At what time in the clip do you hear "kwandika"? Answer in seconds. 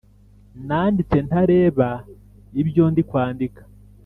3.09-3.61